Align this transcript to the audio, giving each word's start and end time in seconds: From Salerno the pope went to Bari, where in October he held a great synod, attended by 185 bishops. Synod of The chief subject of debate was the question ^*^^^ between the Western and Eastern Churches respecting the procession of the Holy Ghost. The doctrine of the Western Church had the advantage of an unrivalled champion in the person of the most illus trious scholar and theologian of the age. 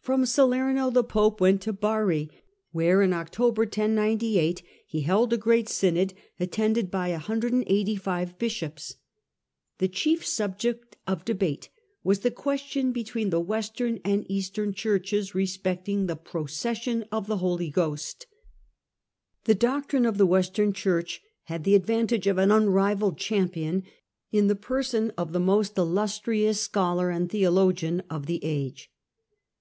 From 0.00 0.26
Salerno 0.26 0.90
the 0.90 1.04
pope 1.04 1.40
went 1.40 1.60
to 1.62 1.72
Bari, 1.72 2.28
where 2.72 3.00
in 3.00 3.12
October 3.12 3.64
he 3.72 5.00
held 5.04 5.32
a 5.32 5.36
great 5.36 5.68
synod, 5.68 6.14
attended 6.40 6.90
by 6.90 7.12
185 7.12 8.38
bishops. 8.40 8.84
Synod 8.88 8.96
of 8.98 9.78
The 9.78 9.86
chief 9.88 10.26
subject 10.26 10.96
of 11.06 11.24
debate 11.24 11.68
was 12.02 12.18
the 12.18 12.32
question 12.32 12.86
^*^^^ 12.90 12.92
between 12.92 13.30
the 13.30 13.38
Western 13.38 14.00
and 14.04 14.28
Eastern 14.28 14.74
Churches 14.74 15.36
respecting 15.36 16.06
the 16.06 16.16
procession 16.16 17.04
of 17.12 17.28
the 17.28 17.36
Holy 17.36 17.70
Ghost. 17.70 18.26
The 19.44 19.54
doctrine 19.54 20.06
of 20.06 20.18
the 20.18 20.26
Western 20.26 20.72
Church 20.72 21.22
had 21.44 21.62
the 21.62 21.76
advantage 21.76 22.26
of 22.26 22.36
an 22.38 22.50
unrivalled 22.50 23.16
champion 23.16 23.84
in 24.32 24.48
the 24.48 24.56
person 24.56 25.12
of 25.16 25.32
the 25.32 25.38
most 25.38 25.78
illus 25.78 26.18
trious 26.20 26.56
scholar 26.56 27.10
and 27.10 27.30
theologian 27.30 28.02
of 28.10 28.26
the 28.26 28.44
age. 28.44 28.90